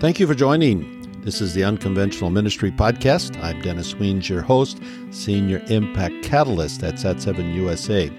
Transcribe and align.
Thank 0.00 0.18
you 0.18 0.26
for 0.26 0.34
joining. 0.34 1.02
This 1.20 1.42
is 1.42 1.52
the 1.52 1.62
Unconventional 1.62 2.30
Ministry 2.30 2.70
Podcast. 2.70 3.38
I'm 3.44 3.60
Dennis 3.60 3.92
Wiens, 3.92 4.30
your 4.30 4.40
host, 4.40 4.80
Senior 5.10 5.62
Impact 5.66 6.24
Catalyst 6.24 6.82
at 6.82 6.94
SAT7 6.94 7.54
USA. 7.54 8.10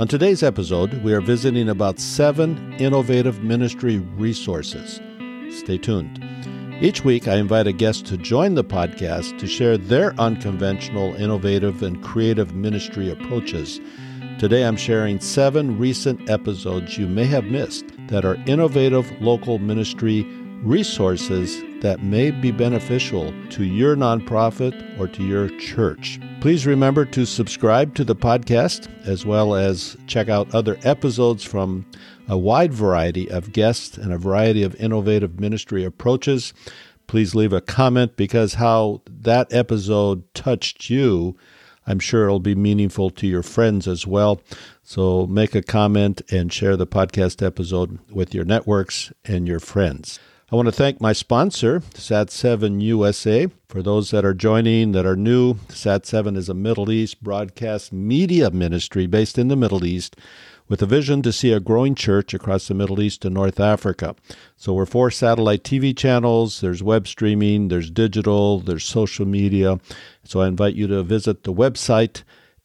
On 0.00 0.08
today's 0.08 0.42
episode, 0.42 1.00
we 1.04 1.12
are 1.12 1.20
visiting 1.20 1.68
about 1.68 2.00
seven 2.00 2.72
innovative 2.80 3.44
ministry 3.44 3.98
resources. 4.16 5.00
Stay 5.56 5.78
tuned. 5.78 6.20
Each 6.80 7.04
week, 7.04 7.28
I 7.28 7.36
invite 7.36 7.68
a 7.68 7.72
guest 7.72 8.04
to 8.06 8.16
join 8.16 8.56
the 8.56 8.64
podcast 8.64 9.38
to 9.38 9.46
share 9.46 9.78
their 9.78 10.14
unconventional, 10.18 11.14
innovative, 11.14 11.84
and 11.84 12.02
creative 12.02 12.56
ministry 12.56 13.12
approaches. 13.12 13.80
Today, 14.40 14.64
I'm 14.64 14.76
sharing 14.76 15.20
seven 15.20 15.78
recent 15.78 16.28
episodes 16.28 16.98
you 16.98 17.06
may 17.06 17.26
have 17.26 17.44
missed 17.44 17.84
that 18.08 18.24
are 18.24 18.42
innovative 18.46 19.08
local 19.22 19.60
ministry 19.60 20.26
resources 20.62 21.62
that 21.80 22.02
may 22.02 22.30
be 22.30 22.50
beneficial 22.50 23.32
to 23.50 23.64
your 23.64 23.94
nonprofit 23.94 24.98
or 24.98 25.06
to 25.06 25.24
your 25.24 25.48
church. 25.58 26.18
Please 26.40 26.66
remember 26.66 27.04
to 27.04 27.24
subscribe 27.24 27.94
to 27.94 28.04
the 28.04 28.16
podcast 28.16 28.88
as 29.06 29.24
well 29.24 29.54
as 29.54 29.96
check 30.06 30.28
out 30.28 30.52
other 30.54 30.76
episodes 30.82 31.44
from 31.44 31.86
a 32.28 32.36
wide 32.36 32.72
variety 32.72 33.30
of 33.30 33.52
guests 33.52 33.96
and 33.96 34.12
a 34.12 34.18
variety 34.18 34.62
of 34.62 34.74
innovative 34.76 35.38
ministry 35.38 35.84
approaches. 35.84 36.52
Please 37.06 37.34
leave 37.34 37.52
a 37.52 37.60
comment 37.60 38.16
because 38.16 38.54
how 38.54 39.02
that 39.08 39.52
episode 39.52 40.22
touched 40.34 40.90
you, 40.90 41.36
I'm 41.86 42.00
sure 42.00 42.24
it'll 42.24 42.40
be 42.40 42.54
meaningful 42.54 43.10
to 43.10 43.26
your 43.26 43.42
friends 43.42 43.88
as 43.88 44.06
well. 44.06 44.42
So 44.82 45.26
make 45.26 45.54
a 45.54 45.62
comment 45.62 46.20
and 46.30 46.52
share 46.52 46.76
the 46.76 46.86
podcast 46.86 47.44
episode 47.44 47.98
with 48.10 48.34
your 48.34 48.44
networks 48.44 49.12
and 49.24 49.46
your 49.46 49.60
friends. 49.60 50.18
I 50.50 50.56
want 50.56 50.64
to 50.64 50.72
thank 50.72 50.98
my 50.98 51.12
sponsor, 51.12 51.80
SAT7 51.80 52.80
USA. 52.80 53.48
For 53.68 53.82
those 53.82 54.10
that 54.12 54.24
are 54.24 54.32
joining 54.32 54.92
that 54.92 55.04
are 55.04 55.14
new, 55.14 55.56
SAT7 55.68 56.38
is 56.38 56.48
a 56.48 56.54
Middle 56.54 56.90
East 56.90 57.22
broadcast 57.22 57.92
media 57.92 58.50
ministry 58.50 59.06
based 59.06 59.36
in 59.36 59.48
the 59.48 59.56
Middle 59.56 59.84
East 59.84 60.16
with 60.66 60.80
a 60.80 60.86
vision 60.86 61.20
to 61.20 61.34
see 61.34 61.52
a 61.52 61.60
growing 61.60 61.94
church 61.94 62.32
across 62.32 62.66
the 62.66 62.72
Middle 62.72 63.02
East 63.02 63.26
and 63.26 63.34
North 63.34 63.60
Africa. 63.60 64.16
So 64.56 64.72
we're 64.72 64.86
four 64.86 65.10
satellite 65.10 65.64
TV 65.64 65.94
channels, 65.94 66.62
there's 66.62 66.82
web 66.82 67.06
streaming, 67.06 67.68
there's 67.68 67.90
digital, 67.90 68.58
there's 68.58 68.84
social 68.84 69.26
media. 69.26 69.78
So 70.24 70.40
I 70.40 70.48
invite 70.48 70.76
you 70.76 70.86
to 70.86 71.02
visit 71.02 71.44
the 71.44 71.52
website 71.52 72.22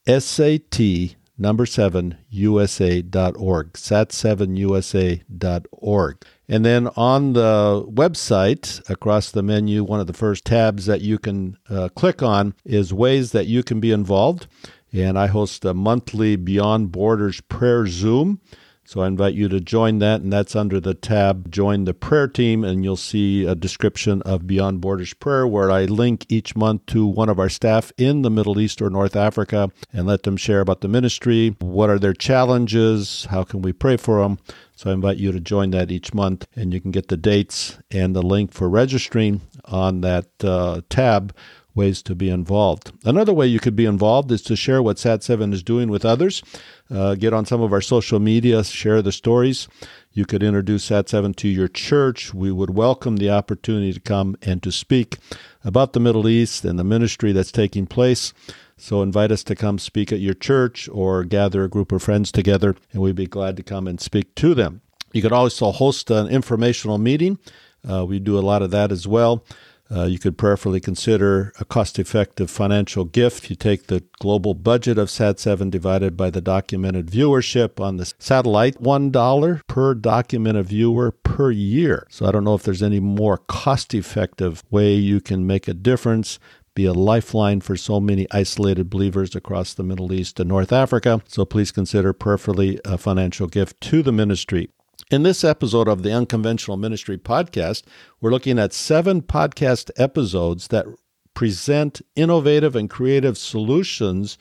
SAT 0.07 1.17
number 1.37 1.65
7 1.65 2.17
usa.org 2.29 3.73
sat7usa.org 3.73 6.25
and 6.53 6.63
then 6.63 6.87
on 6.95 7.33
the 7.33 7.83
website, 7.89 8.87
across 8.87 9.31
the 9.31 9.41
menu, 9.41 9.83
one 9.83 9.99
of 9.99 10.05
the 10.05 10.13
first 10.13 10.45
tabs 10.45 10.85
that 10.85 11.01
you 11.01 11.17
can 11.17 11.57
uh, 11.67 11.89
click 11.95 12.21
on 12.21 12.53
is 12.63 12.93
ways 12.93 13.31
that 13.31 13.47
you 13.47 13.63
can 13.63 13.79
be 13.79 13.91
involved. 13.91 14.45
And 14.91 15.17
I 15.17 15.25
host 15.25 15.65
a 15.65 15.73
monthly 15.73 16.35
Beyond 16.35 16.91
Borders 16.91 17.41
prayer 17.41 17.87
Zoom. 17.87 18.39
So 18.85 19.01
I 19.01 19.07
invite 19.07 19.33
you 19.33 19.47
to 19.47 19.61
join 19.61 19.99
that, 19.99 20.21
and 20.21 20.31
that's 20.31 20.55
under 20.55 20.79
the 20.79 20.93
tab 20.93 21.49
Join 21.49 21.85
the 21.85 21.93
Prayer 21.93 22.27
Team, 22.27 22.65
and 22.65 22.83
you'll 22.83 22.97
see 22.97 23.45
a 23.45 23.55
description 23.55 24.21
of 24.23 24.45
Beyond 24.45 24.81
Borders 24.81 25.13
Prayer 25.13 25.47
where 25.47 25.71
I 25.71 25.85
link 25.85 26.25
each 26.27 26.55
month 26.55 26.85
to 26.87 27.05
one 27.05 27.29
of 27.29 27.39
our 27.39 27.49
staff 27.49 27.93
in 27.97 28.23
the 28.23 28.29
Middle 28.29 28.59
East 28.59 28.81
or 28.81 28.89
North 28.89 29.15
Africa 29.15 29.71
and 29.93 30.05
let 30.05 30.23
them 30.23 30.35
share 30.35 30.59
about 30.59 30.81
the 30.81 30.89
ministry, 30.89 31.55
what 31.59 31.89
are 31.89 31.99
their 31.99 32.13
challenges, 32.13 33.25
how 33.29 33.43
can 33.43 33.61
we 33.61 33.71
pray 33.71 33.95
for 33.95 34.21
them. 34.21 34.37
So 34.75 34.89
I 34.89 34.93
invite 34.93 35.17
you 35.17 35.31
to 35.31 35.39
join 35.39 35.71
that 35.71 35.91
each 35.91 36.13
month, 36.13 36.45
and 36.55 36.73
you 36.73 36.81
can 36.81 36.91
get 36.91 37.07
the 37.07 37.17
dates 37.17 37.77
and 37.89 38.13
the 38.13 38.21
link 38.21 38.51
for 38.51 38.67
registering 38.67 39.41
on 39.65 40.01
that 40.01 40.27
uh, 40.43 40.81
tab 40.89 41.33
ways 41.75 42.01
to 42.03 42.15
be 42.15 42.29
involved. 42.29 42.91
Another 43.03 43.33
way 43.33 43.47
you 43.47 43.59
could 43.59 43.75
be 43.75 43.85
involved 43.85 44.31
is 44.31 44.41
to 44.43 44.55
share 44.55 44.81
what 44.81 44.97
SAT7 44.97 45.53
is 45.53 45.63
doing 45.63 45.89
with 45.89 46.05
others. 46.05 46.43
Uh, 46.89 47.15
get 47.15 47.33
on 47.33 47.45
some 47.45 47.61
of 47.61 47.73
our 47.73 47.81
social 47.81 48.19
media, 48.19 48.63
share 48.63 49.01
the 49.01 49.11
stories. 49.11 49.67
You 50.11 50.25
could 50.25 50.43
introduce 50.43 50.89
SAT7 50.89 51.35
to 51.37 51.47
your 51.47 51.67
church. 51.67 52.33
We 52.33 52.51
would 52.51 52.75
welcome 52.75 53.17
the 53.17 53.31
opportunity 53.31 53.93
to 53.93 53.99
come 53.99 54.35
and 54.41 54.61
to 54.61 54.71
speak 54.71 55.17
about 55.63 55.93
the 55.93 55.99
Middle 55.99 56.27
East 56.27 56.63
and 56.63 56.77
the 56.77 56.83
ministry 56.83 57.31
that's 57.31 57.51
taking 57.51 57.87
place. 57.87 58.33
So 58.77 59.01
invite 59.01 59.31
us 59.31 59.43
to 59.45 59.55
come 59.55 59.79
speak 59.79 60.11
at 60.11 60.19
your 60.19 60.33
church 60.33 60.89
or 60.89 61.23
gather 61.23 61.63
a 61.63 61.69
group 61.69 61.91
of 61.91 62.03
friends 62.03 62.31
together, 62.31 62.75
and 62.91 63.01
we'd 63.01 63.15
be 63.15 63.27
glad 63.27 63.57
to 63.57 63.63
come 63.63 63.87
and 63.87 63.99
speak 63.99 64.35
to 64.35 64.53
them. 64.53 64.81
You 65.13 65.21
could 65.21 65.31
also 65.31 65.71
host 65.71 66.11
an 66.11 66.27
informational 66.27 66.97
meeting. 66.97 67.39
Uh, 67.87 68.05
we 68.05 68.19
do 68.19 68.37
a 68.37 68.41
lot 68.41 68.61
of 68.61 68.71
that 68.71 68.91
as 68.91 69.07
well. 69.07 69.43
Uh, 69.91 70.05
you 70.05 70.17
could 70.17 70.37
prayerfully 70.37 70.79
consider 70.79 71.53
a 71.59 71.65
cost 71.65 71.99
effective 71.99 72.49
financial 72.49 73.05
gift. 73.05 73.49
You 73.49 73.55
take 73.55 73.87
the 73.87 74.03
global 74.19 74.53
budget 74.53 74.97
of 74.97 75.09
SAT7 75.09 75.69
divided 75.69 76.17
by 76.17 76.29
the 76.29 76.41
documented 76.41 77.07
viewership 77.07 77.79
on 77.79 77.97
the 77.97 78.11
satellite, 78.17 78.81
$1 78.81 79.61
per 79.67 79.93
documented 79.93 80.65
viewer 80.67 81.11
per 81.11 81.51
year. 81.51 82.07
So 82.09 82.25
I 82.25 82.31
don't 82.31 82.43
know 82.43 82.55
if 82.55 82.63
there's 82.63 82.83
any 82.83 82.99
more 82.99 83.37
cost 83.37 83.93
effective 83.93 84.63
way 84.71 84.95
you 84.95 85.21
can 85.21 85.45
make 85.45 85.67
a 85.67 85.73
difference 85.73 86.39
be 86.75 86.85
a 86.85 86.93
lifeline 86.93 87.61
for 87.61 87.77
so 87.77 87.99
many 87.99 88.25
isolated 88.31 88.89
believers 88.89 89.35
across 89.35 89.73
the 89.73 89.83
Middle 89.83 90.11
East 90.11 90.39
and 90.39 90.49
North 90.49 90.71
Africa. 90.71 91.21
So 91.27 91.45
please 91.45 91.71
consider 91.71 92.13
prayerfully 92.13 92.79
a 92.83 92.97
financial 92.97 93.47
gift 93.47 93.79
to 93.81 94.01
the 94.01 94.11
ministry. 94.11 94.69
In 95.13 95.21
this 95.21 95.43
episode 95.43 95.87
of 95.87 96.01
the 96.01 96.11
Unconventional 96.11 96.75
Ministry 96.75 97.19
podcast, 97.19 97.83
we're 98.19 98.31
looking 98.31 98.57
at 98.57 98.73
seven 98.73 99.21
podcast 99.21 99.91
episodes 99.95 100.69
that 100.69 100.87
present 101.35 102.01
innovative 102.15 102.75
and 102.75 102.89
creative 102.89 103.37
solutions 103.37 104.39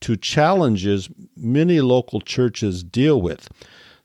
to 0.00 0.16
challenges 0.16 1.10
many 1.36 1.80
local 1.80 2.20
churches 2.20 2.84
deal 2.84 3.20
with. 3.20 3.48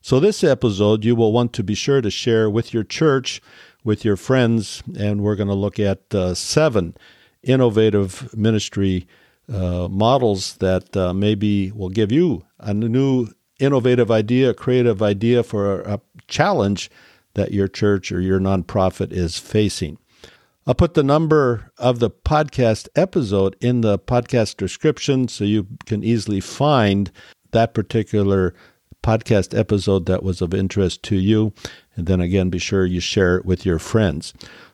So, 0.02 0.20
this 0.20 0.44
episode 0.44 1.06
you 1.06 1.16
will 1.16 1.32
want 1.32 1.54
to 1.54 1.64
be 1.64 1.76
sure 1.76 2.02
to 2.02 2.10
share 2.10 2.50
with 2.50 2.74
your 2.74 2.84
church, 2.84 3.40
with 3.84 4.04
your 4.04 4.18
friends, 4.18 4.82
and 4.98 5.22
we're 5.22 5.36
going 5.36 5.50
to 5.50 5.54
look 5.54 5.80
at 5.80 6.16
uh, 6.16 6.34
seven 6.34 6.98
innovative 7.44 8.36
ministry 8.36 9.06
uh, 9.54 9.88
models 9.88 10.56
that 10.58 10.98
uh, 10.98 11.14
maybe 11.14 11.72
will 11.74 11.90
give 11.90 12.12
you 12.12 12.44
a 12.58 12.74
new 12.74 13.28
innovative 13.59 14.12
idea, 14.12 14.53
creative 14.53 15.01
idea 15.01 15.44
for 15.44 15.81
a, 15.81 15.95
a 15.95 16.01
challenge 16.28 16.90
that 17.34 17.51
your 17.51 17.68
church 17.68 18.12
or 18.12 18.19
your 18.19 18.40
nonprofit 18.40 19.12
is 19.12 19.38
facing. 19.38 19.97
I'll 20.66 20.75
put 20.75 20.95
the 20.95 21.03
number 21.03 21.72
of 21.78 22.00
the 22.00 22.09
podcast 22.09 22.90
episode 22.95 23.56
in 23.62 23.81
the 23.81 23.97
podcast 23.97 24.57
description 24.57 25.29
so 25.29 25.45
you 25.45 25.68
can 25.85 26.03
easily 26.03 26.41
find 26.41 27.09
that 27.51 27.73
particular 27.73 28.53
podcast 29.01 29.57
episode 29.57 30.07
that 30.07 30.24
was 30.24 30.41
of 30.41 30.53
interest 30.53 31.03
to 31.03 31.16
you. 31.16 31.53
And 31.95 32.06
then 32.06 32.19
again, 32.19 32.50
be 32.50 32.59
sure 32.59 32.85
you 32.85 33.00
share 33.00 33.38
it 33.38 33.45
with 33.45 33.66
your 33.66 33.79
friends. 33.79 34.34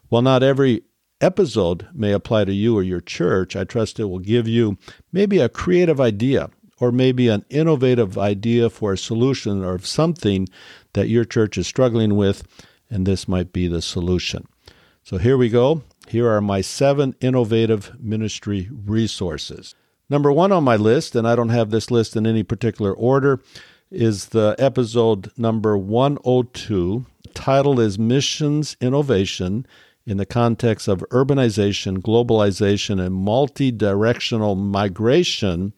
While 0.10 0.24
not 0.24 0.42
every 0.42 0.82
episode 1.22 1.88
may 1.94 2.12
apply 2.12 2.46
to 2.46 2.54
you 2.54 2.76
or 2.76 2.82
your 2.82 3.02
church, 3.02 3.56
I 3.56 3.64
trust 3.64 4.00
it 4.00 4.06
will 4.06 4.20
give 4.20 4.48
you 4.48 4.78
maybe 5.12 5.40
a 5.40 5.50
creative 5.50 6.02
idea 6.02 6.50
or 6.84 6.92
maybe 6.92 7.30
an 7.30 7.46
innovative 7.50 8.18
idea 8.18 8.70
for 8.70 8.92
a 8.92 8.98
solution 8.98 9.64
or 9.64 9.80
something 9.80 10.50
that 10.92 11.08
your 11.08 11.24
church 11.24 11.58
is 11.58 11.66
struggling 11.66 12.18
with, 12.18 12.46
and 12.90 13.06
this 13.06 13.26
might 13.26 13.54
be 13.54 13.70
the 13.70 13.82
solution. 13.82 14.46
So 15.02 15.18
here 15.18 15.38
we 15.38 15.48
go. 15.48 15.84
Here 16.10 16.30
are 16.30 16.42
my 16.42 16.60
seven 16.60 17.16
innovative 17.22 17.98
ministry 18.02 18.70
resources. 18.86 19.76
Number 20.10 20.30
one 20.30 20.52
on 20.52 20.66
my 20.66 20.76
list, 20.76 21.16
and 21.16 21.26
I 21.26 21.38
don't 21.38 21.56
have 21.56 21.70
this 21.70 21.90
list 21.90 22.18
in 22.18 22.28
any 22.28 22.44
particular 22.44 22.92
order, 22.92 23.40
is 23.90 24.28
the 24.28 24.54
episode 24.60 25.32
number 25.38 25.78
102. 25.78 27.06
Title 27.34 27.80
is 27.80 27.98
Missions 27.98 28.76
Innovation 28.82 29.66
in 30.06 30.18
the 30.18 30.26
context 30.26 30.90
of 30.90 31.00
urbanization, 31.12 32.00
globalization, 32.00 33.00
and 33.00 33.16
multi 33.16 33.72
directional 33.72 34.56
migration 34.56 35.72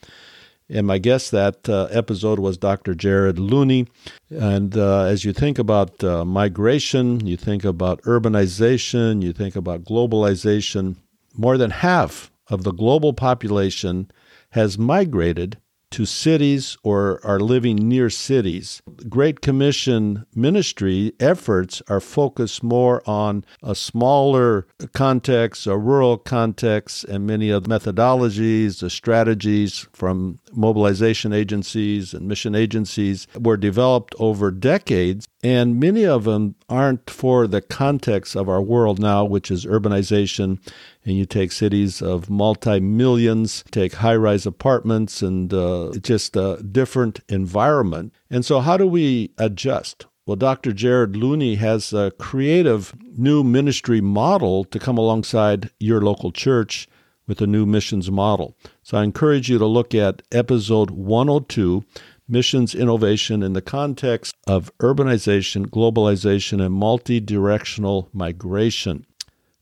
and 0.69 0.87
my 0.87 0.97
guest 0.97 1.31
that 1.31 1.69
uh, 1.69 1.87
episode 1.91 2.39
was 2.39 2.57
Dr. 2.57 2.95
Jared 2.95 3.37
Looney. 3.37 3.87
And 4.29 4.75
uh, 4.75 5.03
as 5.03 5.23
you 5.23 5.33
think 5.33 5.59
about 5.59 6.03
uh, 6.03 6.25
migration, 6.25 7.25
you 7.25 7.37
think 7.37 7.63
about 7.63 8.01
urbanization, 8.03 9.21
you 9.21 9.33
think 9.33 9.55
about 9.55 9.83
globalization, 9.83 10.95
more 11.37 11.57
than 11.57 11.71
half 11.71 12.31
of 12.47 12.63
the 12.63 12.71
global 12.71 13.13
population 13.13 14.09
has 14.51 14.77
migrated 14.77 15.57
to 15.95 16.05
cities 16.05 16.77
or 16.83 17.25
are 17.25 17.39
living 17.39 17.77
near 17.77 18.09
cities. 18.09 18.81
Great 19.07 19.39
Commission 19.39 20.25
ministry 20.35 21.13
efforts 21.21 21.81
are 21.87 22.01
focused 22.01 22.61
more 22.61 23.01
on 23.09 23.45
a 23.63 23.73
smaller 23.73 24.67
context, 24.93 25.65
a 25.65 25.77
rural 25.77 26.17
context, 26.17 27.05
and 27.05 27.25
many 27.25 27.49
of 27.49 27.63
the 27.63 27.69
methodologies, 27.69 28.81
the 28.81 28.89
strategies 28.89 29.87
from 29.93 30.37
mobilization 30.51 31.31
agencies 31.31 32.13
and 32.13 32.27
mission 32.27 32.55
agencies 32.55 33.25
were 33.39 33.55
developed 33.55 34.13
over 34.19 34.51
decades 34.51 35.29
And 35.45 35.79
many 35.79 36.03
of 36.07 36.23
them 36.23 36.55
aren't 36.69 37.07
for 37.07 37.45
the 37.45 37.61
context 37.61 38.35
of 38.35 38.49
our 38.49 38.63
world 38.63 38.97
now, 38.97 39.23
which 39.23 39.51
is 39.51 39.63
urbanization. 39.63 40.57
And 41.03 41.15
you 41.15 41.27
take 41.27 41.51
cities 41.51 42.01
of 42.01 42.31
multi 42.31 42.79
millions, 42.79 43.63
take 43.69 43.93
high 43.93 44.15
rise 44.15 44.47
apartments, 44.47 45.21
and 45.21 45.53
uh, 45.53 45.91
just 46.01 46.35
a 46.35 46.63
different 46.63 47.19
environment. 47.29 48.11
And 48.27 48.43
so, 48.43 48.59
how 48.59 48.75
do 48.75 48.87
we 48.87 49.33
adjust? 49.37 50.07
Well, 50.25 50.35
Dr. 50.35 50.73
Jared 50.73 51.15
Looney 51.15 51.53
has 51.55 51.93
a 51.93 52.09
creative 52.17 52.95
new 53.15 53.43
ministry 53.43 54.01
model 54.01 54.63
to 54.63 54.79
come 54.79 54.97
alongside 54.97 55.69
your 55.79 56.01
local 56.01 56.31
church 56.31 56.87
with 57.27 57.41
a 57.41 57.47
new 57.47 57.65
missions 57.65 58.09
model. 58.09 58.55
So 58.83 58.97
I 58.97 59.03
encourage 59.03 59.49
you 59.49 59.57
to 59.57 59.65
look 59.65 59.93
at 59.95 60.21
episode 60.31 60.91
102 60.91 61.83
Missions 62.27 62.73
Innovation 62.73 63.43
in 63.43 63.53
the 63.53 63.61
context 63.61 64.35
of 64.47 64.75
urbanization, 64.79 65.67
globalization, 65.67 66.63
and 66.63 66.73
multi 66.73 67.19
directional 67.19 68.09
migration. 68.13 69.05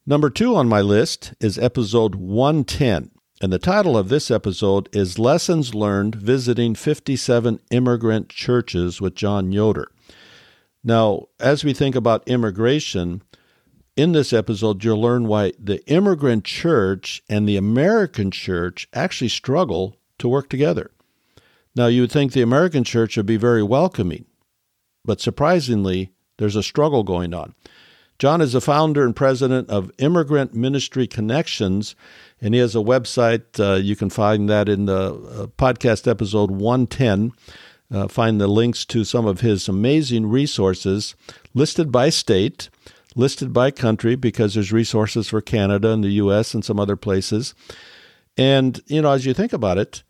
Number 0.05 0.29
two 0.29 0.55
on 0.55 0.69
my 0.69 0.81
list 0.81 1.33
is 1.39 1.57
episode 1.57 2.15
110. 2.15 3.11
And 3.41 3.51
the 3.51 3.59
title 3.59 3.97
of 3.97 4.07
this 4.07 4.31
episode 4.31 4.87
is 4.95 5.19
Lessons 5.19 5.75
Learned 5.75 6.15
Visiting 6.15 6.75
57 6.75 7.59
Immigrant 7.71 8.29
Churches 8.29 9.01
with 9.01 9.15
John 9.15 9.51
Yoder. 9.51 9.91
Now, 10.83 11.27
as 11.41 11.65
we 11.65 11.73
think 11.73 11.95
about 11.95 12.27
immigration, 12.27 13.23
in 13.97 14.13
this 14.13 14.31
episode, 14.31 14.83
you'll 14.83 15.01
learn 15.01 15.27
why 15.27 15.51
the 15.59 15.85
immigrant 15.87 16.45
church 16.45 17.21
and 17.27 17.47
the 17.47 17.57
American 17.57 18.31
church 18.31 18.87
actually 18.93 19.29
struggle 19.29 19.97
to 20.19 20.29
work 20.29 20.49
together. 20.49 20.91
Now, 21.75 21.87
you 21.87 22.01
would 22.01 22.11
think 22.11 22.31
the 22.31 22.41
American 22.41 22.83
church 22.83 23.17
would 23.17 23.25
be 23.25 23.37
very 23.37 23.63
welcoming, 23.63 24.25
but 25.03 25.21
surprisingly, 25.21 26.11
there's 26.37 26.55
a 26.55 26.63
struggle 26.63 27.03
going 27.03 27.33
on. 27.33 27.55
John 28.19 28.41
is 28.41 28.53
the 28.53 28.61
founder 28.61 29.03
and 29.03 29.15
president 29.15 29.69
of 29.69 29.91
Immigrant 29.97 30.53
Ministry 30.53 31.07
Connections, 31.07 31.95
and 32.39 32.53
he 32.53 32.59
has 32.59 32.75
a 32.75 32.79
website. 32.79 33.59
Uh, 33.59 33.75
you 33.75 33.95
can 33.95 34.09
find 34.09 34.49
that 34.49 34.69
in 34.69 34.85
the 34.85 35.13
uh, 35.13 35.47
podcast 35.57 36.07
episode 36.07 36.51
110 36.51 37.31
uh, 37.91 38.07
find 38.07 38.39
the 38.39 38.47
links 38.47 38.85
to 38.85 39.03
some 39.03 39.25
of 39.25 39.41
his 39.41 39.67
amazing 39.67 40.27
resources 40.27 41.15
listed 41.53 41.91
by 41.91 42.09
state, 42.09 42.69
listed 43.15 43.53
by 43.53 43.71
country, 43.71 44.15
because 44.15 44.53
there's 44.53 44.71
resources 44.71 45.29
for 45.29 45.41
Canada 45.41 45.91
and 45.91 46.03
the 46.03 46.13
US 46.13 46.53
and 46.53 46.65
some 46.65 46.79
other 46.79 46.95
places. 46.95 47.53
And, 48.35 48.81
you 48.87 49.01
know, 49.01 49.11
as 49.11 49.25
you 49.25 49.33
think 49.33 49.53
about 49.53 49.77
it, 49.77 50.03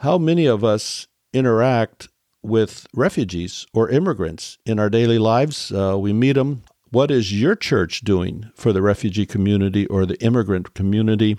how 0.00 0.16
many 0.16 0.46
of 0.46 0.64
us 0.64 1.08
interact 1.34 2.08
with 2.42 2.86
refugees 2.94 3.66
or 3.74 3.90
immigrants 3.90 4.56
in 4.64 4.78
our 4.78 4.88
daily 4.88 5.18
lives? 5.18 5.70
Uh, 5.70 5.96
we 5.98 6.12
meet 6.12 6.32
them. 6.32 6.62
What 6.88 7.10
is 7.10 7.38
your 7.38 7.54
church 7.54 8.00
doing 8.00 8.50
for 8.54 8.72
the 8.72 8.80
refugee 8.80 9.26
community 9.26 9.86
or 9.86 10.06
the 10.06 10.20
immigrant 10.22 10.72
community? 10.72 11.38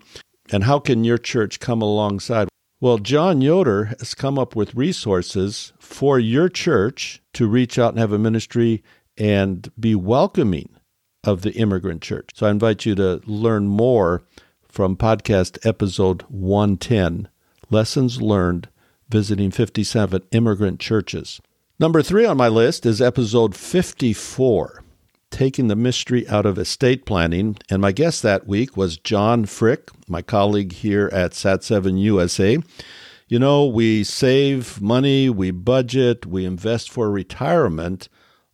And 0.52 0.66
how 0.66 0.78
can 0.78 1.04
your 1.04 1.18
church 1.18 1.60
come 1.60 1.82
alongside? 1.82 2.50
Well, 2.80 3.00
John 3.00 3.42
Yoder 3.42 3.96
has 3.98 4.14
come 4.14 4.38
up 4.38 4.56
with 4.56 4.76
resources 4.76 5.74
for 5.80 6.20
your 6.20 6.48
church 6.48 7.20
to 7.34 7.48
reach 7.48 7.80
out 7.80 7.94
and 7.94 8.00
have 8.00 8.12
a 8.12 8.20
ministry 8.20 8.84
and 9.18 9.72
be 9.80 9.96
welcoming 9.96 10.70
of 11.24 11.42
the 11.42 11.54
immigrant 11.54 12.04
church. 12.04 12.30
So 12.36 12.46
I 12.46 12.52
invite 12.52 12.86
you 12.86 12.94
to 12.94 13.22
learn 13.26 13.68
more 13.68 14.22
from 14.62 14.96
podcast 14.96 15.66
episode 15.66 16.22
110 16.30 17.28
Lessons 17.72 18.22
Learned 18.22 18.68
Visiting 19.10 19.50
57 19.50 20.22
Immigrant 20.32 20.80
Churches. 20.80 21.42
Number 21.80 22.02
three 22.02 22.26
on 22.26 22.38
my 22.38 22.48
list 22.48 22.86
is 22.86 23.02
episode 23.02 23.56
54 23.56 24.84
taking 25.32 25.70
the 25.70 25.76
mystery 25.76 26.28
out 26.28 26.46
of 26.46 26.58
estate 26.58 27.06
planning. 27.06 27.58
And 27.70 27.82
my 27.82 27.94
guest 27.94 28.22
that 28.22 28.46
week 28.46 28.76
was 28.76 28.98
John 28.98 29.46
Frick, 29.46 29.90
my 30.08 30.22
colleague 30.22 30.74
here 30.74 31.10
at 31.14 31.32
Sat7 31.32 32.00
USA. 32.00 32.60
You 33.28 33.40
know, 33.40 33.66
we 33.66 34.04
save 34.04 34.82
money, 34.82 35.30
we 35.30 35.52
budget, 35.52 36.26
we 36.26 36.46
invest 36.46 36.92
for 36.92 37.10
retirement, 37.10 38.10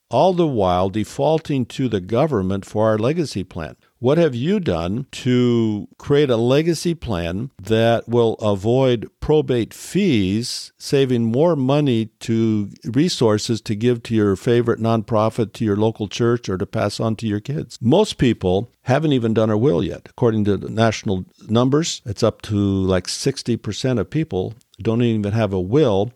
all 0.10 0.34
the 0.34 0.48
while 0.48 0.90
defaulting 0.90 1.66
to 1.66 1.90
the 1.90 2.00
government 2.00 2.64
for 2.64 2.88
our 2.88 3.00
legacy 3.00 3.44
plan. 3.44 3.76
What 4.00 4.20
have 4.20 4.36
you 4.36 4.60
done 4.60 5.08
to 5.12 5.88
create 5.98 6.30
a 6.30 6.38
legacy 6.38 6.94
plan 6.94 7.50
that 7.60 8.08
will 8.08 8.36
avoid 8.36 9.10
probate 9.20 9.74
fees, 9.74 10.72
saving 10.78 11.26
more 11.26 11.56
money 11.56 12.12
to 12.20 12.70
resources 12.86 13.60
to 13.62 13.76
give 13.76 14.04
to 14.04 14.14
your 14.14 14.36
favorite 14.36 14.80
nonprofit, 14.80 15.54
to 15.54 15.66
your 15.66 15.78
local 15.78 16.08
church, 16.08 16.48
or 16.48 16.60
to 16.60 16.68
pass 16.68 17.00
on 17.00 17.16
to 17.16 17.28
your 17.28 17.40
kids? 17.40 17.80
Most 17.82 18.20
people 18.20 18.72
haven't 18.84 19.14
even 19.14 19.34
done 19.34 19.50
a 19.50 19.58
will 19.58 19.84
yet. 19.84 20.08
According 20.12 20.46
to 20.46 20.58
the 20.58 20.70
national 20.70 21.26
numbers, 21.50 22.04
it's 22.06 22.22
up 22.22 22.44
to 22.44 22.56
like 22.56 23.08
60% 23.08 24.00
of 24.00 24.12
people 24.12 24.54
don't 24.80 25.02
even 25.02 25.32
have 25.32 25.54
a 25.54 25.60
will. 25.60 26.12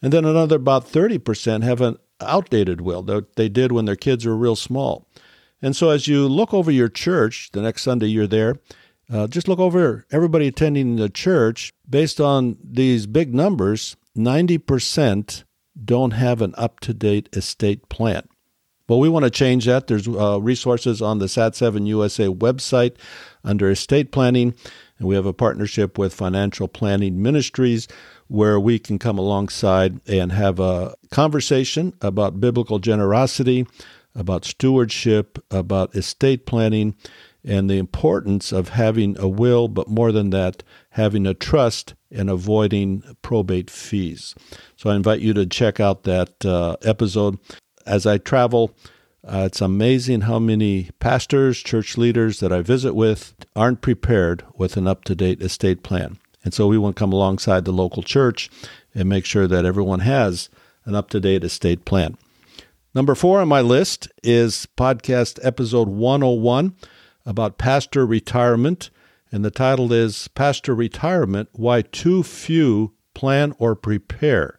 And 0.00 0.12
then 0.12 0.24
another 0.24 0.56
about 0.56 0.86
30% 0.86 1.64
have 1.64 1.80
an 1.80 1.98
outdated 2.20 2.80
will 2.80 3.02
that 3.02 3.34
they 3.34 3.48
did 3.48 3.72
when 3.72 3.86
their 3.86 3.96
kids 3.96 4.24
were 4.24 4.36
real 4.36 4.54
small. 4.54 5.08
And 5.62 5.74
so 5.74 5.90
as 5.90 6.06
you 6.06 6.28
look 6.28 6.52
over 6.52 6.70
your 6.70 6.88
church, 6.88 7.50
the 7.52 7.62
next 7.62 7.82
Sunday 7.82 8.06
you're 8.06 8.26
there, 8.26 8.56
uh, 9.12 9.26
just 9.26 9.48
look 9.48 9.58
over 9.58 10.06
everybody 10.10 10.48
attending 10.48 10.96
the 10.96 11.08
church. 11.08 11.72
Based 11.88 12.20
on 12.20 12.56
these 12.62 13.06
big 13.06 13.34
numbers, 13.34 13.96
90% 14.16 15.44
don't 15.82 16.12
have 16.12 16.40
an 16.40 16.54
up 16.56 16.80
to 16.80 16.94
date 16.94 17.28
estate 17.32 17.88
plan. 17.88 18.28
Well, 18.88 19.00
we 19.00 19.08
want 19.08 19.24
to 19.24 19.30
change 19.30 19.64
that. 19.64 19.86
There's 19.86 20.06
uh, 20.06 20.40
resources 20.40 21.00
on 21.00 21.18
the 21.18 21.26
SAT7 21.26 21.86
USA 21.86 22.26
website 22.26 22.96
under 23.42 23.70
estate 23.70 24.12
planning, 24.12 24.54
and 24.98 25.08
we 25.08 25.14
have 25.14 25.24
a 25.24 25.32
partnership 25.32 25.96
with 25.96 26.12
Financial 26.12 26.68
Planning 26.68 27.22
Ministries 27.22 27.88
where 28.28 28.60
we 28.60 28.78
can 28.78 28.98
come 28.98 29.18
alongside 29.18 30.00
and 30.06 30.32
have 30.32 30.60
a 30.60 30.94
conversation 31.10 31.94
about 32.02 32.40
biblical 32.40 32.78
generosity, 32.78 33.66
about 34.14 34.44
stewardship, 34.44 35.38
about 35.50 35.94
estate 35.94 36.46
planning, 36.46 36.94
and 37.44 37.68
the 37.68 37.78
importance 37.78 38.52
of 38.52 38.70
having 38.70 39.18
a 39.18 39.28
will, 39.28 39.68
but 39.68 39.88
more 39.88 40.12
than 40.12 40.30
that, 40.30 40.62
having 40.90 41.26
a 41.26 41.34
trust 41.34 41.94
and 42.10 42.30
avoiding 42.30 43.02
probate 43.22 43.70
fees. 43.70 44.34
So 44.76 44.90
I 44.90 44.96
invite 44.96 45.20
you 45.20 45.34
to 45.34 45.46
check 45.46 45.78
out 45.78 46.04
that 46.04 46.44
uh, 46.44 46.76
episode. 46.82 47.38
As 47.84 48.06
I 48.06 48.16
travel, 48.18 48.74
uh, 49.26 49.44
it's 49.46 49.60
amazing 49.60 50.22
how 50.22 50.38
many 50.38 50.90
pastors, 51.00 51.58
church 51.60 51.98
leaders 51.98 52.40
that 52.40 52.52
I 52.52 52.62
visit 52.62 52.94
with 52.94 53.34
aren't 53.54 53.82
prepared 53.82 54.44
with 54.54 54.76
an 54.76 54.86
up 54.86 55.04
to 55.04 55.14
date 55.14 55.42
estate 55.42 55.82
plan. 55.82 56.18
And 56.44 56.54
so 56.54 56.66
we 56.66 56.78
want 56.78 56.96
to 56.96 57.00
come 57.00 57.12
alongside 57.12 57.64
the 57.64 57.72
local 57.72 58.02
church 58.02 58.50
and 58.94 59.08
make 59.08 59.24
sure 59.24 59.46
that 59.46 59.64
everyone 59.64 60.00
has 60.00 60.48
an 60.84 60.94
up 60.94 61.10
to 61.10 61.20
date 61.20 61.44
estate 61.44 61.84
plan. 61.84 62.16
Number 62.94 63.16
four 63.16 63.40
on 63.40 63.48
my 63.48 63.60
list 63.60 64.06
is 64.22 64.68
podcast 64.76 65.40
episode 65.42 65.88
101 65.88 66.76
about 67.26 67.58
pastor 67.58 68.06
retirement. 68.06 68.90
And 69.32 69.44
the 69.44 69.50
title 69.50 69.92
is 69.92 70.28
Pastor 70.28 70.76
Retirement 70.76 71.48
Why 71.54 71.82
Too 71.82 72.22
Few 72.22 72.94
Plan 73.12 73.52
or 73.58 73.74
Prepare. 73.74 74.56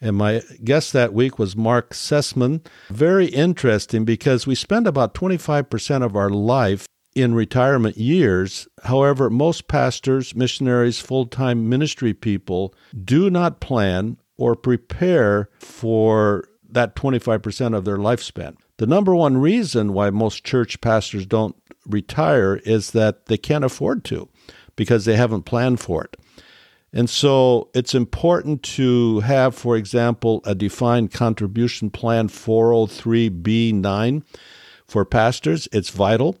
And 0.00 0.16
my 0.16 0.42
guest 0.62 0.92
that 0.92 1.12
week 1.12 1.36
was 1.36 1.56
Mark 1.56 1.94
Sessman. 1.94 2.64
Very 2.90 3.26
interesting 3.26 4.04
because 4.04 4.46
we 4.46 4.54
spend 4.54 4.86
about 4.86 5.14
25% 5.14 6.04
of 6.04 6.14
our 6.14 6.30
life 6.30 6.86
in 7.16 7.34
retirement 7.34 7.96
years. 7.96 8.68
However, 8.84 9.30
most 9.30 9.66
pastors, 9.66 10.32
missionaries, 10.36 11.00
full 11.00 11.26
time 11.26 11.68
ministry 11.68 12.14
people 12.14 12.72
do 13.04 13.30
not 13.30 13.58
plan 13.58 14.16
or 14.36 14.54
prepare 14.54 15.48
for 15.58 16.44
that 16.68 16.94
25% 16.94 17.76
of 17.76 17.84
their 17.84 17.96
lifespan. 17.96 18.56
The 18.76 18.86
number 18.86 19.14
one 19.14 19.38
reason 19.38 19.92
why 19.92 20.10
most 20.10 20.44
church 20.44 20.80
pastors 20.80 21.26
don't 21.26 21.56
retire 21.86 22.56
is 22.64 22.92
that 22.92 23.26
they 23.26 23.36
can't 23.36 23.64
afford 23.64 24.04
to 24.04 24.28
because 24.76 25.04
they 25.04 25.16
haven't 25.16 25.42
planned 25.42 25.80
for 25.80 26.04
it. 26.04 26.16
And 26.92 27.10
so 27.10 27.68
it's 27.74 27.94
important 27.94 28.62
to 28.62 29.20
have, 29.20 29.54
for 29.54 29.76
example, 29.76 30.40
a 30.44 30.54
defined 30.54 31.12
contribution 31.12 31.90
plan 31.90 32.28
403B9 32.28 34.22
for 34.86 35.04
pastors. 35.04 35.68
It's 35.72 35.90
vital. 35.90 36.38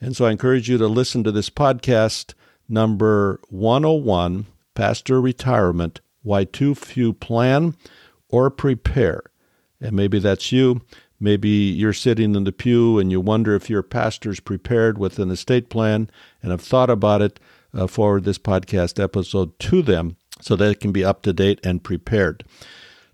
And 0.00 0.16
so 0.16 0.26
I 0.26 0.30
encourage 0.30 0.68
you 0.68 0.78
to 0.78 0.86
listen 0.86 1.24
to 1.24 1.32
this 1.32 1.50
podcast 1.50 2.34
number 2.68 3.40
101 3.48 4.46
Pastor 4.74 5.20
Retirement 5.20 6.00
Why 6.22 6.44
Too 6.44 6.76
Few 6.76 7.12
Plan 7.12 7.74
or 8.28 8.50
Prepare. 8.50 9.22
And 9.80 9.92
maybe 9.92 10.18
that's 10.18 10.52
you. 10.52 10.82
Maybe 11.20 11.48
you're 11.48 11.92
sitting 11.92 12.34
in 12.34 12.44
the 12.44 12.52
pew 12.52 12.98
and 12.98 13.10
you 13.10 13.20
wonder 13.20 13.54
if 13.54 13.68
your 13.68 13.82
pastor's 13.82 14.40
prepared 14.40 14.98
with 14.98 15.18
an 15.18 15.30
estate 15.30 15.68
plan 15.68 16.10
and 16.42 16.50
have 16.50 16.60
thought 16.60 16.90
about 16.90 17.22
it. 17.22 17.40
Uh, 17.74 17.86
forward 17.86 18.24
this 18.24 18.38
podcast 18.38 19.02
episode 19.02 19.56
to 19.58 19.82
them 19.82 20.16
so 20.40 20.56
that 20.56 20.70
it 20.70 20.80
can 20.80 20.90
be 20.90 21.04
up 21.04 21.20
to 21.20 21.34
date 21.34 21.60
and 21.62 21.84
prepared. 21.84 22.42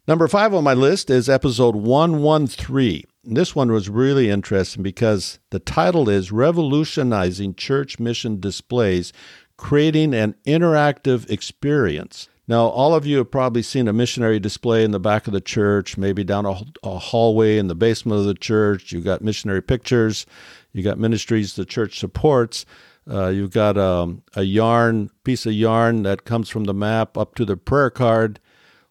Number 0.07 0.29
five 0.29 0.55
on 0.55 0.63
my 0.63 0.75
list 0.75 1.11
is 1.11 1.29
episode 1.29 1.75
113 1.75 3.03
This 3.25 3.57
one 3.57 3.73
was 3.73 3.89
really 3.89 4.31
interesting 4.31 4.83
because 4.83 5.39
the 5.51 5.59
title 5.59 6.09
is 6.09 6.31
Revolutionizing 6.31 7.55
Church 7.55 7.99
Mission 7.99 8.39
Displays 8.39 9.13
Creating 9.57 10.15
an 10.15 10.35
Interactive 10.47 11.29
Experience. 11.31 12.29
Now, 12.47 12.67
all 12.67 12.95
of 12.95 13.07
you 13.07 13.19
have 13.19 13.31
probably 13.31 13.63
seen 13.63 13.89
a 13.89 13.93
missionary 13.93 14.39
display 14.39 14.85
in 14.85 14.91
the 14.91 15.01
back 15.01 15.27
of 15.27 15.33
the 15.33 15.41
church, 15.41 15.97
maybe 15.97 16.25
down 16.25 16.45
a, 16.45 16.61
a 16.83 16.99
hallway 16.99 17.57
in 17.57 17.69
the 17.69 17.75
basement 17.75 18.21
of 18.21 18.27
the 18.27 18.35
church. 18.35 18.93
You've 18.93 19.05
got 19.05 19.23
missionary 19.23 19.63
pictures, 19.63 20.27
you've 20.73 20.85
got 20.85 20.99
ministries 20.99 21.57
the 21.57 21.65
church 21.65 21.99
supports. 21.99 22.67
Uh, 23.11 23.29
you've 23.29 23.51
got 23.51 23.77
um, 23.77 24.23
a 24.35 24.43
yarn, 24.43 25.11
piece 25.25 25.45
of 25.45 25.53
yarn 25.53 26.03
that 26.05 26.25
comes 26.25 26.49
from 26.49 26.65
the 26.65 26.75
map 26.75 27.19
up 27.19 27.35
to 27.35 27.45
the 27.45 27.57
prayer 27.57 27.91
card. 27.91 28.41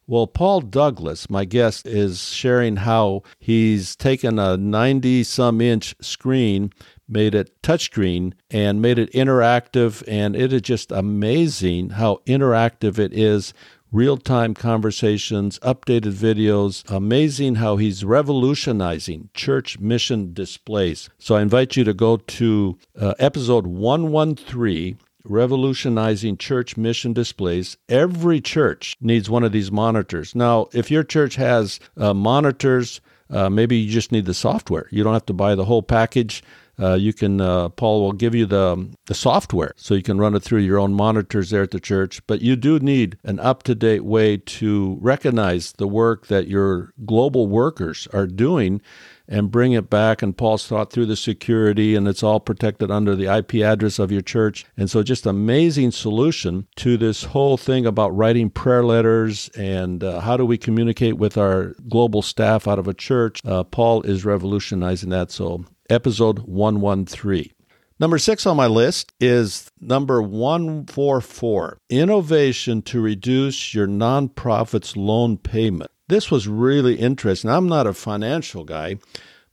Well, 0.06 0.28
Paul 0.28 0.62
Douglas, 0.62 1.30
my 1.30 1.46
guest, 1.46 1.88
is 1.88 2.30
sharing 2.30 2.76
how 2.78 3.24
he's 3.40 3.96
taken 3.96 4.38
a 4.38 4.58
90 4.58 5.24
some 5.24 5.62
inch 5.62 5.96
screen, 6.02 6.74
made 7.08 7.36
it 7.36 7.62
touchscreen, 7.62 8.34
and 8.50 8.82
made 8.82 9.00
it 9.00 9.12
interactive. 9.14 10.04
And 10.08 10.36
it 10.36 10.54
is 10.54 10.62
just 10.62 10.92
amazing 10.92 11.92
how 11.92 12.22
interactive 12.28 13.00
it 13.00 13.14
is 13.14 13.54
real 13.94 14.18
time 14.18 14.54
conversations, 14.54 15.60
updated 15.60 16.14
videos. 16.14 16.84
Amazing 16.92 17.56
how 17.56 17.78
he's 17.78 18.04
revolutionizing 18.04 19.30
church 19.34 19.80
mission 19.80 20.34
displays. 20.34 21.10
So 21.20 21.36
I 21.36 21.42
invite 21.42 21.78
you 21.78 21.84
to 21.86 21.94
go 21.94 22.18
to 22.18 22.78
uh, 23.00 23.14
episode 23.20 23.68
113. 23.68 24.98
Revolutionizing 25.26 26.36
church 26.36 26.76
mission 26.76 27.14
displays. 27.14 27.78
Every 27.88 28.42
church 28.42 28.98
needs 29.00 29.30
one 29.30 29.46
of 29.46 29.54
these 29.54 29.72
monitors. 29.72 30.36
Now, 30.36 30.68
if 30.74 30.92
your 30.92 31.06
church 31.06 31.36
has 31.36 31.80
uh, 31.96 32.14
monitors, 32.14 33.00
uh, 33.30 33.50
maybe 33.50 33.78
you 33.78 33.90
just 33.90 34.12
need 34.12 34.26
the 34.26 34.34
software. 34.34 34.88
You 34.92 35.02
don't 35.02 35.14
have 35.14 35.26
to 35.28 35.34
buy 35.34 35.56
the 35.56 35.64
whole 35.64 35.82
package. 35.82 36.44
Uh, 36.80 36.96
you 36.96 37.14
can 37.14 37.40
uh, 37.40 37.70
Paul 37.70 38.02
will 38.02 38.14
give 38.14 38.34
you 38.34 38.46
the 38.46 38.90
the 39.06 39.14
software 39.14 39.74
so 39.76 39.94
you 39.94 40.02
can 40.02 40.18
run 40.18 40.36
it 40.36 40.42
through 40.42 40.62
your 40.62 40.80
own 40.80 40.94
monitors 40.94 41.50
there 41.50 41.64
at 41.64 41.72
the 41.72 41.80
church. 41.80 42.26
But 42.26 42.42
you 42.42 42.56
do 42.56 42.80
need 42.80 43.18
an 43.24 43.40
up 43.40 43.64
to 43.64 43.76
date 43.76 44.04
way 44.04 44.38
to 44.38 44.98
recognize 45.02 45.74
the 45.74 45.88
work 45.88 46.28
that 46.28 46.48
your 46.48 46.94
global 47.06 47.48
workers 47.48 48.08
are 48.14 48.28
doing 48.28 48.82
and 49.28 49.52
bring 49.52 49.74
it 49.74 49.90
back. 49.90 50.22
And 50.22 50.36
Paul's 50.36 50.68
thought 50.68 50.92
through 50.92 51.06
the 51.06 51.16
security, 51.16 51.96
and 51.96 52.08
it's 52.08 52.24
all 52.24 52.40
protected 52.40 52.92
under 52.92 53.16
the 53.16 53.34
IP 53.34 53.56
address 53.56 54.00
of 54.00 54.12
your 54.12 54.22
church. 54.22 54.66
And 54.78 54.90
so, 54.90 55.04
just 55.04 55.26
amazing 55.26 55.92
solution 55.92 56.68
to 56.78 56.98
this 56.98 57.24
whole 57.24 57.58
thing 57.58 57.86
about 57.86 58.16
writing 58.16 58.50
prayer 58.50 58.84
letters 58.84 59.50
and 59.50 60.04
uh, 60.04 60.20
how 60.22 60.38
do 60.38 60.46
we 60.46 60.58
communicate 60.58 61.18
with 61.18 61.38
our 61.38 61.76
global 61.88 62.22
staff 62.22 62.68
out 62.68 62.80
of 62.80 62.88
a 62.88 62.94
church. 62.94 63.40
Uh, 63.46 63.64
Paul 63.64 64.02
is 64.04 64.26
revolutionizing 64.26 65.10
that. 65.10 65.32
So, 65.32 65.66
episode 65.94 66.40
113. 66.40 67.52
Number 68.00 68.18
six 68.18 68.46
on 68.46 68.58
my 68.58 68.68
list 68.68 69.14
is 69.20 69.72
number 69.80 70.22
144 70.22 71.78
Innovation 71.90 72.82
to 72.82 73.00
Reduce 73.00 73.74
Your 73.74 73.88
Nonprofit's 73.88 74.98
Loan 74.98 75.38
Payment. 75.38 75.92
This 76.10 76.30
was 76.30 76.48
really 76.48 76.96
interesting. 76.96 77.50
I'm 77.50 77.68
not 77.68 77.88
a 77.88 77.94
financial 77.94 78.66
guy, 78.66 78.98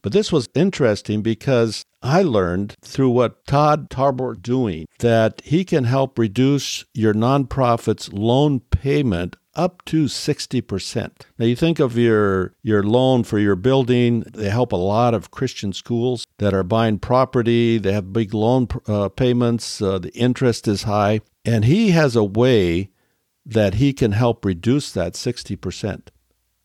but 0.03 0.13
this 0.13 0.33
was 0.33 0.49
interesting 0.55 1.23
because 1.23 1.85
I 2.03 2.23
learned 2.23 2.77
through 2.83 3.11
what 3.11 3.47
Todd 3.47 3.91
Tarbor 3.91 4.35
doing 4.35 4.87
that 5.01 5.43
he 5.45 5.65
can 5.65 5.85
help 5.85 6.19
reduce 6.19 6.85
your 6.95 7.13
nonprofit's 7.13 8.13
loan 8.13 8.61
payment 8.61 9.37
up 9.61 9.85
to 9.85 10.05
60%. 10.05 11.11
Now 11.38 11.45
you 11.45 11.55
think 11.55 11.81
of 11.81 11.99
your 11.99 12.55
your 12.62 12.83
loan 12.83 13.25
for 13.25 13.38
your 13.38 13.57
building, 13.57 14.21
they 14.33 14.49
help 14.49 14.73
a 14.73 14.76
lot 14.76 15.12
of 15.12 15.31
Christian 15.31 15.75
schools 15.75 16.26
that 16.38 16.55
are 16.55 16.62
buying 16.62 16.99
property, 16.99 17.76
they 17.76 17.93
have 17.93 18.14
big 18.14 18.33
loan 18.33 18.69
uh, 18.87 19.11
payments, 19.11 19.83
uh, 19.83 19.99
the 19.99 20.14
interest 20.14 20.67
is 20.67 20.85
high, 20.85 21.21
and 21.45 21.67
he 21.67 21.90
has 21.90 22.17
a 22.17 22.25
way 22.25 22.90
that 23.45 23.75
he 23.75 23.93
can 23.93 24.12
help 24.12 24.47
reduce 24.47 24.93
that 24.93 25.12
60%. 25.12 26.09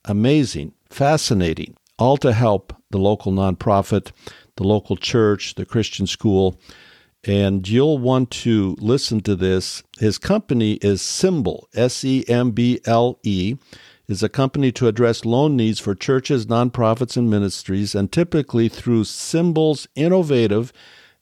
Amazing, 0.06 0.74
fascinating, 0.90 1.76
all 2.00 2.16
to 2.18 2.32
help 2.32 2.74
the 2.92 2.98
local 2.98 3.34
nonprofit, 3.34 4.12
the 4.56 4.64
local 4.64 4.96
church, 4.96 5.56
the 5.56 5.66
Christian 5.66 6.08
school 6.08 6.58
and 7.26 7.68
you'll 7.68 7.98
want 7.98 8.30
to 8.30 8.76
listen 8.80 9.20
to 9.22 9.36
this. 9.36 9.84
His 10.00 10.18
company 10.18 10.74
is 10.74 11.02
Semble, 11.02 11.68
S 11.74 12.06
E 12.06 12.24
M 12.28 12.52
B 12.52 12.80
L 12.86 13.20
E, 13.24 13.56
is 14.08 14.22
a 14.22 14.30
company 14.30 14.72
to 14.74 14.88
address 14.88 15.26
loan 15.26 15.56
needs 15.56 15.80
for 15.80 15.96
churches, 15.96 16.46
nonprofits, 16.46 17.18
and 17.18 17.30
ministries, 17.30 17.96
and 17.96 18.12
typically 18.12 18.70
through 18.70 19.04
Semble's 19.04 19.88
innovative 19.96 20.72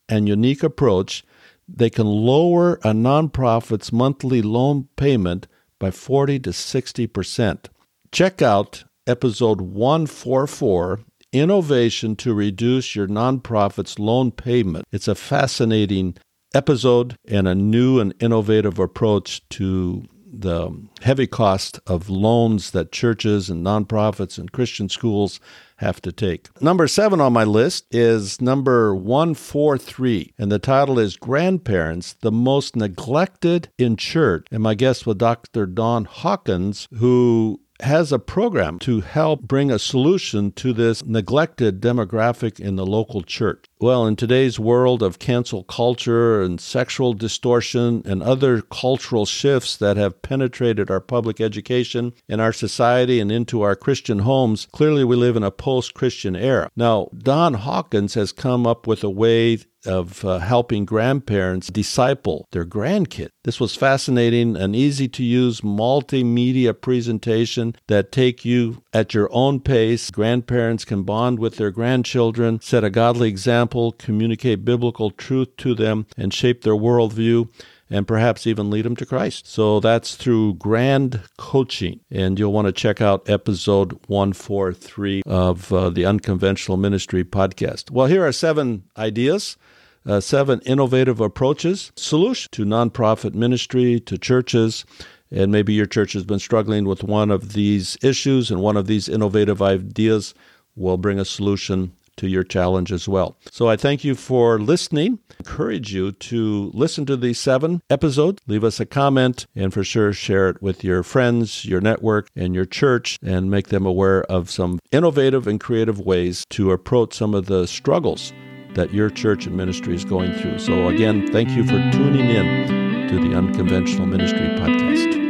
and 0.10 0.28
unique 0.28 0.64
approach, 0.64 1.24
they 1.68 1.90
can 1.90 2.06
lower 2.06 2.74
a 2.84 2.92
nonprofit's 2.92 3.94
monthly 3.94 4.42
loan 4.42 4.90
payment 4.98 5.48
by 5.80 5.90
40 5.90 6.40
to 6.40 6.54
60 6.54 7.08
percent. 7.08 7.70
Check 8.12 8.42
out 8.42 8.84
episode 9.08 9.62
144 9.62 11.00
Innovation 11.34 12.16
to 12.18 12.32
Reduce 12.32 12.96
Your 12.96 13.08
Nonprofit's 13.08 13.98
Loan 13.98 14.32
Payment. 14.32 14.86
It's 14.92 15.08
a 15.08 15.16
fascinating 15.16 16.16
episode 16.54 17.16
and 17.28 17.48
a 17.48 17.56
new 17.56 18.00
and 18.00 18.14
innovative 18.20 18.78
approach 18.78 19.42
to 19.50 20.06
the 20.32 20.70
heavy 21.02 21.26
cost 21.26 21.80
of 21.88 22.08
loans 22.08 22.70
that 22.72 22.92
churches 22.92 23.50
and 23.50 23.66
nonprofits 23.66 24.38
and 24.38 24.52
Christian 24.52 24.90
schools 24.90 25.40
have 25.78 26.02
to 26.02 26.12
take. 26.12 26.50
Number 26.62 26.88
seven 26.88 27.20
on 27.20 27.34
my 27.34 27.44
list 27.44 27.86
is 27.90 28.40
number 28.40 28.96
143, 28.96 30.34
and 30.38 30.52
the 30.52 30.60
title 30.60 31.00
is 31.00 31.18
Grandparents, 31.18 32.14
the 32.22 32.32
Most 32.32 32.76
Neglected 32.76 33.70
in 33.80 33.96
Church. 33.96 34.46
And 34.52 34.62
my 34.62 34.76
guest 34.76 35.08
was 35.08 35.18
Dr. 35.18 35.66
Don 35.66 36.06
Hawkins, 36.06 36.88
who 36.96 37.60
has 37.84 38.12
a 38.12 38.20
program 38.20 38.80
to 38.80 39.02
help 39.02 39.42
bring 39.42 39.70
a 39.70 39.78
solution 39.78 40.52
to 40.54 40.74
this 40.74 41.04
neglected 41.06 41.82
demographic 41.82 42.60
in 42.60 42.76
the 42.76 42.86
local 42.86 43.22
church. 43.22 43.66
Well, 43.84 44.08
in 44.08 44.16
today's 44.16 44.58
world 44.58 45.04
of 45.04 45.20
cancel 45.20 45.66
culture 45.66 46.42
and 46.42 46.62
sexual 46.62 47.14
distortion 47.14 48.02
and 48.06 48.24
other 48.24 48.62
cultural 48.62 49.26
shifts 49.26 49.76
that 49.76 49.98
have 49.98 50.22
penetrated 50.22 50.90
our 50.90 51.02
public 51.02 51.42
education 51.42 52.14
and 52.30 52.40
our 52.40 52.54
society 52.54 53.20
and 53.20 53.30
into 53.30 53.62
our 53.62 53.76
Christian 53.76 54.20
homes, 54.20 54.70
clearly 54.72 55.04
we 55.04 55.18
live 55.18 55.36
in 55.36 55.44
a 55.44 55.52
post 55.52 55.96
Christian 55.96 56.34
era. 56.34 56.70
Now, 56.78 57.10
Don 57.18 57.56
Hawkins 57.56 58.14
has 58.14 58.32
come 58.32 58.66
up 58.66 58.88
with 58.88 59.04
a 59.04 59.10
way 59.10 59.58
of 59.86 60.24
uh, 60.24 60.40
helping 60.40 60.86
grandparents 60.86 61.68
disciple 61.68 62.48
their 62.52 62.66
grandkids. 62.66 63.30
This 63.44 63.60
was 63.60 63.76
fascinating, 63.76 64.56
an 64.56 64.76
easy 64.76 65.08
to 65.10 65.24
use 65.24 65.62
multimedia 65.62 66.80
presentation 66.80 67.76
that 67.88 68.12
take 68.12 68.46
you 68.46 68.84
at 68.94 69.14
your 69.14 69.30
own 69.32 69.60
pace. 69.60 70.10
Grandparents 70.12 70.86
can 70.86 71.04
bond 71.04 71.40
with 71.40 71.58
their 71.58 71.72
grandchildren, 71.72 72.62
set 72.62 72.84
a 72.84 72.90
godly 72.90 73.28
example, 73.74 73.92
communicate 73.94 74.64
biblical 74.64 75.10
truth 75.10 75.56
to 75.58 75.74
them, 75.74 76.06
and 76.16 76.32
shape 76.34 76.62
their 76.62 76.74
worldview 76.76 77.50
and 77.90 78.08
perhaps 78.08 78.48
even 78.48 78.70
lead 78.70 78.86
them 78.86 78.96
to 78.96 79.06
Christ. 79.06 79.48
So 79.48 79.80
that's 79.80 80.16
through 80.16 80.56
Grand 80.56 81.22
Coaching. 81.38 82.00
And 82.10 82.40
you'll 82.40 82.54
want 82.54 82.68
to 82.68 82.72
check 82.72 83.02
out 83.02 83.30
episode 83.30 83.94
143 84.08 85.24
of 85.26 85.72
uh, 85.72 85.90
the 85.90 86.06
Unconventional 86.06 86.78
Ministry 86.78 87.24
podcast. 87.24 87.92
Well, 87.92 88.08
here 88.08 88.26
are 88.26 88.32
seven 88.32 88.84
ideas 88.98 89.58
uh, 90.06 90.20
seven 90.20 90.60
innovative 90.66 91.22
approaches, 91.22 91.94
solution 91.96 92.50
to 92.52 92.66
nonprofit 92.66 93.34
ministry, 93.34 94.02
to 94.02 94.18
churches. 94.18 94.84
And 95.32 95.50
maybe 95.50 95.72
your 95.72 95.86
church 95.86 96.12
has 96.12 96.26
been 96.26 96.40
struggling 96.40 96.84
with 96.84 97.06
one 97.06 97.32
of 97.32 97.54
these 97.54 97.96
issues, 98.04 98.52
and 98.52 98.60
one 98.60 98.76
of 98.76 98.86
these 98.86 99.08
innovative 99.08 99.62
ideas 99.62 100.34
will 100.76 100.98
bring 100.98 101.20
a 101.20 101.26
solution 101.26 101.94
to 102.18 102.28
your 102.28 102.44
challenge 102.44 102.92
as 102.92 103.08
well. 103.08 103.38
So 103.52 103.68
I 103.70 103.76
thank 103.76 104.04
you 104.04 104.16
for 104.16 104.60
listening. 104.60 105.20
I 105.32 105.36
encourage 105.40 105.94
you 105.94 106.12
to 106.12 106.72
listen 106.74 107.06
to 107.08 107.18
these 107.18 107.40
seven 107.40 107.82
episodes, 107.90 108.42
leave 108.48 108.64
us 108.64 108.80
a 108.80 108.86
comment, 108.86 109.46
and 109.56 109.74
for 109.74 109.84
sure 109.84 110.14
share 110.14 110.50
it 110.50 110.62
with 110.62 110.84
your 110.84 111.04
friends, 111.04 111.66
your 111.66 111.82
network, 111.82 112.30
and 112.36 112.56
your 112.56 112.66
church, 112.66 113.18
and 113.24 113.52
make 113.52 113.68
them 113.68 113.86
aware 113.86 114.24
of 114.24 114.50
some 114.50 114.80
innovative 114.92 115.48
and 115.48 115.60
creative 115.60 116.00
ways 116.00 116.46
to 116.50 116.72
approach 116.72 117.14
some 117.14 117.34
of 117.34 117.46
the 117.48 117.68
struggles 117.68 118.34
that 118.76 118.94
your 118.94 119.10
church 119.10 119.46
and 119.46 119.56
ministry 119.56 119.96
is 119.96 120.06
going 120.06 120.34
through. 120.34 120.60
So, 120.60 120.88
again, 120.88 121.32
thank 121.32 121.50
you 121.52 121.64
for 121.64 121.80
tuning 121.92 122.30
in 122.30 123.08
to 123.10 123.20
the 123.20 123.36
Unconventional 123.36 124.08
Ministry 124.08 124.48
Podcast. 124.58 125.23